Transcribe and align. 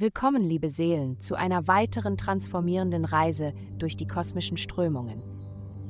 Willkommen, 0.00 0.42
liebe 0.42 0.70
Seelen, 0.70 1.18
zu 1.18 1.34
einer 1.34 1.68
weiteren 1.68 2.16
transformierenden 2.16 3.04
Reise 3.04 3.52
durch 3.78 3.98
die 3.98 4.08
kosmischen 4.08 4.56
Strömungen. 4.56 5.22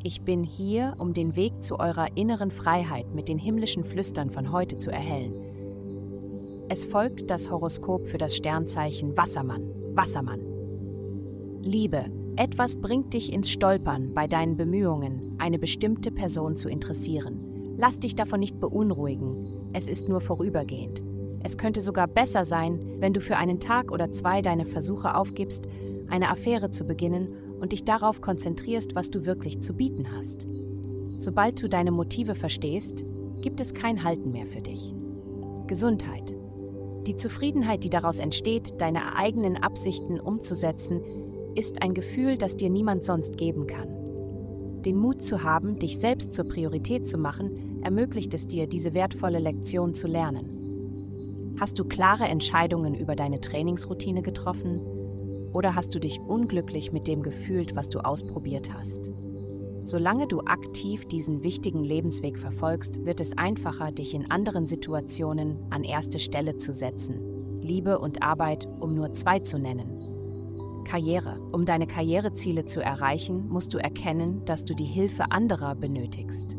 Ich 0.02 0.22
bin 0.22 0.43
hier, 0.43 0.95
um 0.98 1.14
den 1.14 1.36
Weg 1.36 1.62
zu 1.62 1.79
eurer 1.79 2.16
inneren 2.16 2.50
Freiheit 2.50 3.14
mit 3.14 3.29
den 3.29 3.38
himmlischen 3.38 3.84
Flüstern 3.84 4.29
von 4.30 4.50
heute 4.50 4.79
zu 4.79 4.91
erhellen. 4.91 5.32
Es 6.68 6.86
folgt 6.86 7.30
das 7.30 7.52
Horoskop 7.52 8.09
für 8.09 8.18
das 8.18 8.34
Sternzeichen 8.34 9.16
Wassermann. 9.16 9.62
Wassermann. 9.95 10.40
Liebe, 11.62 12.06
etwas 12.34 12.80
bringt 12.80 13.14
dich 13.14 13.32
ins 13.32 13.48
Stolpern 13.48 14.12
bei 14.12 14.27
deinen 14.27 14.56
Bemühungen, 14.56 15.36
eine 15.38 15.61
bestimmte 15.61 16.11
Person 16.11 16.56
zu 16.56 16.68
interessieren. 16.68 17.77
Lass 17.79 18.00
dich 18.00 18.16
davon 18.16 18.40
nicht 18.40 18.58
beunruhigen, 18.58 19.71
es 19.72 19.86
ist 19.86 20.08
nur 20.08 20.21
vorübergehend. 20.21 21.00
Es 21.43 21.57
könnte 21.57 21.80
sogar 21.80 22.07
besser 22.07 22.44
sein, 22.44 22.96
wenn 22.99 23.14
du 23.14 23.21
für 23.21 23.36
einen 23.36 23.61
Tag 23.61 23.93
oder 23.93 24.11
zwei 24.11 24.43
deine 24.43 24.67
Versuche 24.67 25.14
aufgibst, 25.14 25.66
eine 26.08 26.29
Affäre 26.29 26.71
zu 26.71 26.86
beginnen 26.86 27.29
und 27.61 27.72
dich 27.72 27.85
darauf 27.85 28.21
konzentrierst, 28.21 28.94
was 28.94 29.11
du 29.11 29.25
wirklich 29.25 29.61
zu 29.61 29.75
bieten 29.75 30.07
hast. 30.16 30.46
Sobald 31.18 31.63
du 31.63 31.68
deine 31.68 31.90
Motive 31.90 32.34
verstehst, 32.34 33.05
gibt 33.42 33.61
es 33.61 33.75
kein 33.75 34.05
Halten 34.05 34.33
mehr 34.33 34.47
für 34.47 34.61
dich. 34.61 34.94
Gesundheit. 35.66 36.34
Die 37.06 37.16
Zufriedenheit, 37.16 37.84
die 37.84 37.91
daraus 37.91 38.19
entsteht, 38.19 38.80
deine 38.80 39.16
eigenen 39.16 39.56
Absichten 39.56 40.20
umzusetzen, 40.20 41.00
ist 41.55 41.83
ein 41.83 41.94
Gefühl, 41.94 42.36
das 42.36 42.56
dir 42.56 42.70
niemand 42.70 43.05
sonst 43.05 43.36
geben 43.36 43.66
kann. 43.66 43.88
Den 44.83 44.97
Mut 44.97 45.22
zu 45.22 45.42
haben, 45.42 45.78
dich 45.78 45.98
selbst 45.98 46.33
zur 46.33 46.47
Priorität 46.47 47.06
zu 47.06 47.19
machen, 47.19 47.83
ermöglicht 47.83 48.33
es 48.34 48.47
dir, 48.47 48.66
diese 48.66 48.94
wertvolle 48.94 49.38
Lektion 49.38 49.94
zu 49.94 50.06
lernen. 50.06 50.69
Hast 51.61 51.78
du 51.78 51.84
klare 51.84 52.25
Entscheidungen 52.25 52.94
über 52.94 53.14
deine 53.14 53.39
Trainingsroutine 53.39 54.22
getroffen? 54.22 54.80
Oder 55.53 55.75
hast 55.75 55.94
du 55.94 55.98
dich 55.98 56.19
unglücklich 56.19 56.91
mit 56.91 57.06
dem 57.06 57.22
gefühlt, 57.22 57.77
was 57.77 57.91
du 57.91 57.98
ausprobiert 57.98 58.72
hast? 58.72 59.11
Solange 59.83 60.27
du 60.27 60.41
aktiv 60.41 61.05
diesen 61.05 61.42
wichtigen 61.42 61.84
Lebensweg 61.84 62.39
verfolgst, 62.39 63.05
wird 63.05 63.20
es 63.20 63.36
einfacher, 63.36 63.92
dich 63.92 64.14
in 64.14 64.30
anderen 64.30 64.67
Situationen 64.67 65.58
an 65.69 65.84
erste 65.84 66.19
Stelle 66.19 66.56
zu 66.56 66.72
setzen. 66.72 67.61
Liebe 67.61 67.98
und 67.98 68.22
Arbeit, 68.22 68.67
um 68.80 68.95
nur 68.95 69.12
zwei 69.12 69.41
zu 69.41 69.58
nennen. 69.58 70.84
Karriere. 70.86 71.36
Um 71.52 71.67
deine 71.67 71.86
Karriereziele 71.86 72.64
zu 72.64 72.80
erreichen, 72.80 73.50
musst 73.50 73.74
du 73.74 73.78
erkennen, 73.78 74.47
dass 74.47 74.64
du 74.64 74.74
die 74.74 74.86
Hilfe 74.86 75.30
anderer 75.30 75.74
benötigst. 75.74 76.56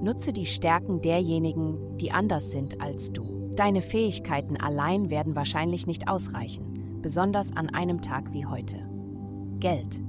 Nutze 0.00 0.32
die 0.32 0.46
Stärken 0.46 1.00
derjenigen, 1.00 1.98
die 1.98 2.12
anders 2.12 2.52
sind 2.52 2.80
als 2.80 3.12
du. 3.12 3.39
Deine 3.56 3.82
Fähigkeiten 3.82 4.56
allein 4.56 5.10
werden 5.10 5.34
wahrscheinlich 5.34 5.86
nicht 5.86 6.08
ausreichen, 6.08 6.98
besonders 7.02 7.56
an 7.56 7.68
einem 7.68 8.00
Tag 8.00 8.32
wie 8.32 8.46
heute. 8.46 8.76
Geld. 9.58 10.00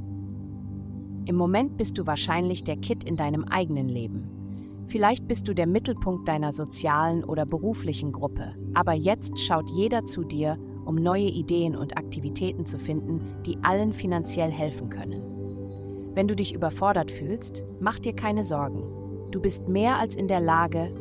Im 1.26 1.36
Moment 1.36 1.78
bist 1.78 1.98
du 1.98 2.08
wahrscheinlich 2.08 2.64
der 2.64 2.78
Kid 2.78 3.04
in 3.04 3.16
deinem 3.16 3.44
eigenen 3.44 3.90
Leben. 3.90 4.86
Vielleicht 4.88 5.28
bist 5.28 5.48
du 5.48 5.54
der 5.54 5.68
Mittelpunkt 5.68 6.28
deiner 6.28 6.52
sozialen 6.52 7.24
oder 7.24 7.46
beruflichen 7.46 8.12
Gruppe, 8.12 8.56
aber 8.74 8.94
jetzt 8.94 9.40
schaut 9.40 9.70
jeder 9.72 10.06
zu 10.06 10.24
dir, 10.24 10.58
um 10.86 10.96
neue 10.96 11.30
Ideen 11.30 11.76
und 11.76 11.98
Aktivitäten 11.98 12.66
zu 12.66 12.78
finden, 12.78 13.22
die 13.46 13.58
allen 13.64 13.94
finanziell 13.94 14.52
helfen 14.52 14.90
können. 14.90 16.12
Wenn 16.14 16.28
du 16.28 16.36
dich 16.36 16.54
überfordert 16.54 17.12
fühlst, 17.12 17.64
mach 17.80 18.00
dir 18.00 18.14
keine 18.14 18.44
Sorgen. 18.44 18.84
Du 19.32 19.40
bist 19.40 19.70
mehr 19.70 19.98
als 19.98 20.16
in 20.16 20.28
der 20.28 20.42
Lage, 20.42 20.94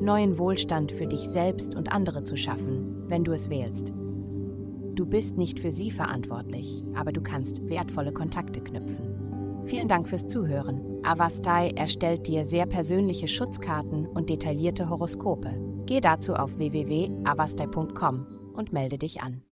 neuen 0.00 0.38
Wohlstand 0.38 0.92
für 0.92 1.06
dich 1.06 1.28
selbst 1.28 1.74
und 1.74 1.92
andere 1.92 2.24
zu 2.24 2.36
schaffen, 2.36 3.04
wenn 3.08 3.24
du 3.24 3.32
es 3.32 3.50
wählst. 3.50 3.92
Du 4.94 5.06
bist 5.06 5.36
nicht 5.36 5.58
für 5.58 5.70
sie 5.70 5.90
verantwortlich, 5.90 6.84
aber 6.94 7.12
du 7.12 7.20
kannst 7.20 7.68
wertvolle 7.68 8.12
Kontakte 8.12 8.60
knüpfen. 8.60 9.62
Vielen 9.66 9.88
Dank 9.88 10.08
fürs 10.08 10.26
Zuhören. 10.26 10.80
Avastai 11.02 11.70
erstellt 11.70 12.28
dir 12.28 12.44
sehr 12.44 12.66
persönliche 12.66 13.28
Schutzkarten 13.28 14.06
und 14.06 14.30
detaillierte 14.30 14.88
Horoskope. 14.88 15.50
Geh 15.86 16.00
dazu 16.00 16.34
auf 16.34 16.56
www.avastai.com 16.58 18.26
und 18.54 18.72
melde 18.72 18.98
dich 18.98 19.20
an. 19.22 19.42